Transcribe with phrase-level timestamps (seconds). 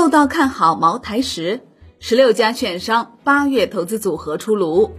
[0.00, 1.60] 又到看好茅台时，
[1.98, 4.92] 十六家券商八月投资组合出炉。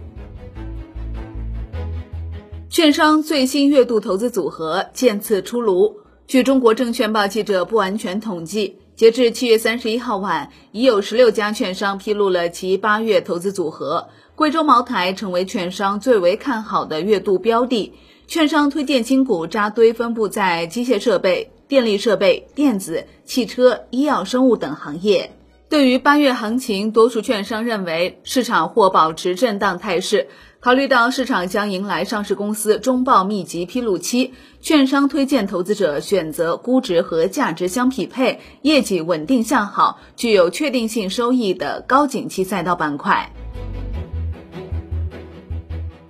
[2.70, 5.96] 券商最新月度投资组合渐次出炉。
[6.28, 14.06] 据中国证券报记者不完全统计，截至七月三十一号晚，已有十六家券商披露了其八月投资组合。
[14.36, 17.92] 贵州茅台成为券商最为看好的月度标的。
[18.28, 25.32] 券商推荐金股扎堆分布在机械设备、电力设备、电子、汽车、医药、生物等行业。
[25.70, 30.28] 对于八月行情，多数券商认为市场或保持震荡态势。
[30.60, 43.32] 考虑到市场将迎来上市公司中报密集披露期，券商推荐投资者选择估值和价值相匹配、业绩稳定向好、具有确定性收益的高景气赛道板块。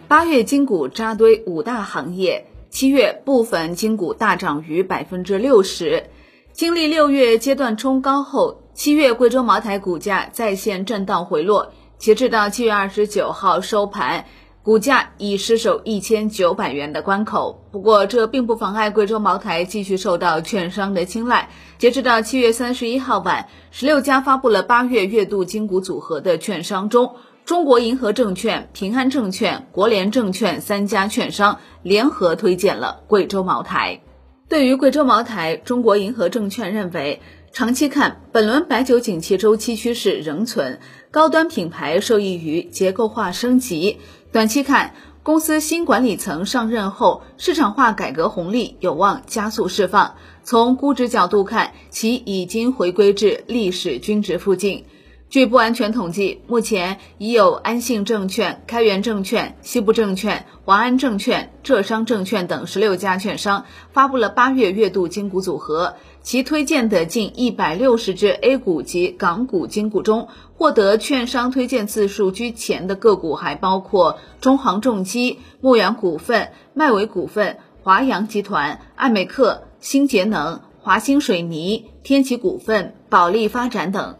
[0.08, 6.04] 八月金股扎堆五大行业，七月部分金股大涨逾百分之六十。
[6.52, 11.74] 经历六月阶段冲高后，七月贵州茅台股价再现震荡回落。
[11.98, 14.24] 截至到七月二十九号收盘，
[14.62, 17.62] 股价已失守一千九百元的关口。
[17.70, 21.50] 不过，这并不妨碍贵州茅台继续受到券商的青睐。
[21.76, 27.16] 截至到七月三十一号晚，十六家发布了八月月度金股组合的券商中。
[27.44, 34.00] 中国银河证券、平安证券、国联证券三家券商联合推荐了贵州茅台。
[34.48, 37.20] 对于贵州茅台，中国银河证券认为，
[37.52, 40.78] 长期看，本轮白酒景气周期趋势仍存，
[41.10, 43.98] 高端品牌受益于结构化升级；
[44.30, 50.14] 短期看，公司新管理层上任后，市场化改革红利有望加速释放。
[50.44, 54.84] 从估值角度看，其已经回归至历史均值附近。
[55.32, 65.94] 据不完全统计，目前已有安信证券、开源证券、西部证券、华安证券、浙商证券等十六家券商发布了八月月度金股组合。
[66.20, 70.28] 其推荐的近一百六十只 A 股及港股金股中，
[70.58, 84.16] 获得券商推荐次数居前的个股还包括中航重机、牧羊股份、迈维股份、华阳集团、艾美克、新节能、华兴水泥、天齐股份、保利发展等。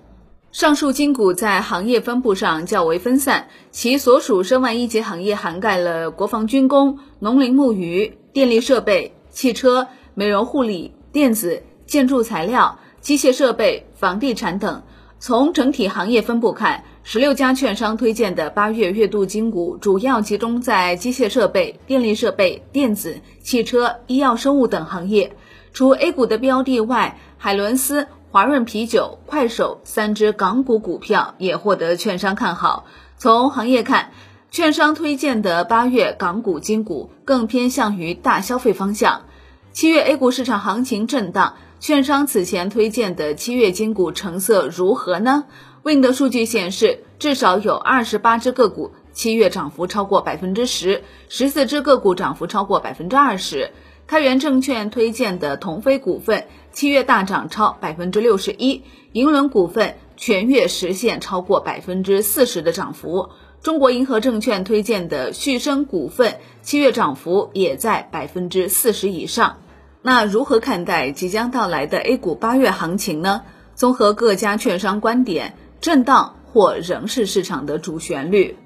[0.53, 14.83] 上述金股在行业分布上较为分散，其所属申万一级行业涵盖了国防军工、农林牧渔、电力设备、汽车、美容护理、电子、建筑材料、机械设备、房地产等。
[15.19, 25.35] 从整体行业分布看，十六家券商推荐的八月月度金股主要集中在机械设备、电力设备、电子、汽车、医药生物等行业。
[25.73, 28.07] 除 A 股的标的外，海伦斯。
[28.33, 32.87] 华润啤酒、快手三只港股股票也获得券商看好。
[33.19, 34.11] 从行业看，
[34.51, 39.27] 券商推荐的八月港股金股更偏向于大消费方向。
[39.73, 45.45] 七月 A 股市场行情震荡，券商此前推荐的七月金股成色如何呢
[45.85, 53.73] ？Wind 数据显示，至少有二十八只个股七月涨幅超过百分之十，十四只个股涨幅超过百分之二十。
[54.05, 63.29] 开源证券推荐的同飞股份七月大涨超百分之六十一，银轮股份全月实现超过百分之四十的涨幅。
[63.63, 69.59] 中国银河证券推荐的旭升股份七月涨幅也在百分之四十以上。
[70.01, 73.43] 那如何看待即将到来的 A 股八月行情呢？
[73.75, 78.57] 综合各家券商观点，震荡或仍是市场的主旋律。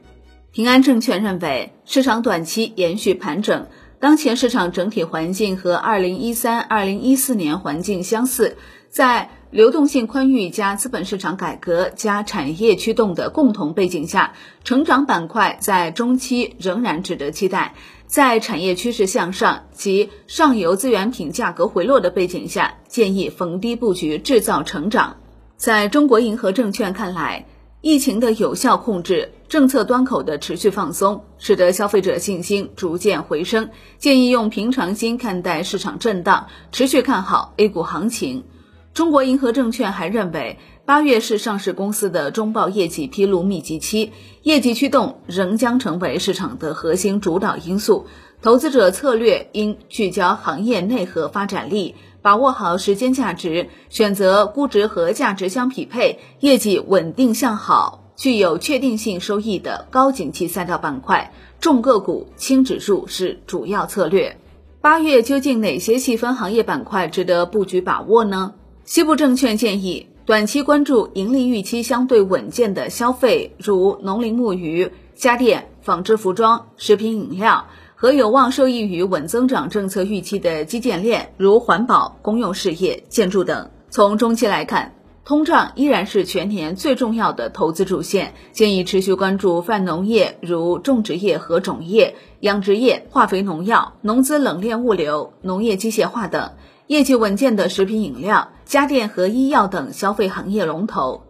[0.51, 3.67] 平安证券认为，市场短期延续盘整。
[3.99, 8.57] 当前市场整体环境和二零一三、二零一四年环境相似，
[8.91, 14.35] 在流动性宽裕加资本市场改革加产业驱动的共同背景下，
[14.65, 17.75] 成长板块在中期仍然值得期待。
[18.07, 25.17] 在产业趋势向上及上游资源品价格回落的背景下，建议逢低布局制造成长。
[25.57, 27.47] 在中国银河证券看来。
[27.83, 33.71] 疫情的有效控制，政策端口的持续放松，使得消费者信心逐渐回升。
[33.99, 38.45] 建议用平常心看待市场震荡，持续看好 A 股行情。
[38.93, 44.13] 中国银河证券还认为，八月是上市公司的中报业绩披露密集期，
[44.43, 48.07] 业绩驱动仍将成为市场的核心主导因素。
[48.43, 51.95] 投资者策略应聚焦行业内核发展力。
[52.23, 64.39] 把握好时间价值，选择估值和价值相匹配、业绩稳定向好、具有确定性收益的高景气赛道板块，重个股轻指数是主要策略。
[64.81, 68.55] 八月究竟哪些细分行业板块值得布局把握呢？
[68.85, 77.67] 西部证券建议短期关注盈利预期相对稳健的消费，如农林牧渔、家电、纺织服装、食品饮料。
[77.99, 83.71] 和有望受益于稳增长政策预期的基建链，如环保、公用事业、建筑等。
[83.89, 84.95] 从中期来看，
[85.27, 96.53] 通胀依然是全年最重要的投资主线，建议持续关注泛农业，如种植业和种业、养殖业、化肥农药、农资冷链物流、农业机械化等
[96.87, 101.25] 业绩稳健的食品饮料、家电和医药等消费行业龙头。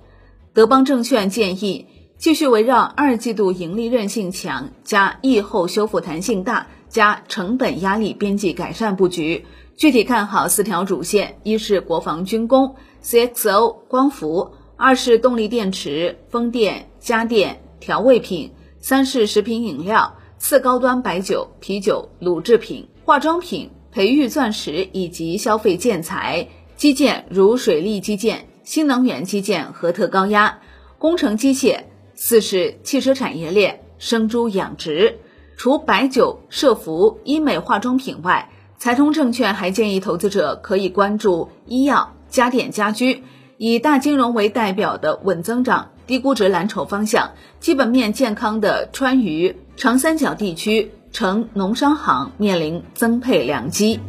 [0.53, 1.87] 德邦证券建议
[2.19, 9.47] 继续围绕二季度盈利韧性强、加疫后修复弹性大、加成本压力边际改善布局。
[9.75, 18.51] 具体看好四条主线：一是国防军工、CXO、光伏；二是动力电池、风电、家电、调味品；
[18.81, 30.59] 三是食品饮料、次高端白酒、啤酒、乳制品、化妆品、培育钻石以及消费建材；基建如水利基建、新能源基建和特高压。
[30.99, 31.85] 工程机械；
[32.17, 35.21] 四是汽车产业链、生猪养殖。
[35.57, 43.23] 除白酒、设服、医美化妆品外，财通证券还建议投资者可以关注医药、家电、家居，
[43.57, 54.01] 以大金融为代表的稳增长、低估值蓝筹方向，基本面健康的川渝、长三角地区成农商行面临增配良机。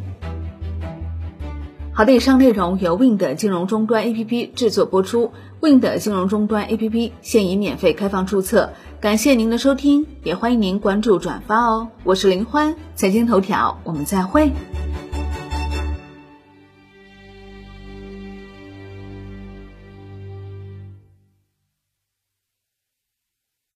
[1.93, 5.31] 好的，以上内容由 Wind 金融终端 APP 制作播出
[5.61, 8.71] ，Wind 金融终端 APP 现已免费开放注册，
[9.01, 11.87] 感谢您的收听，也欢迎您关注转发哦。
[12.03, 14.51] 我是林欢，财经头条，我们再会。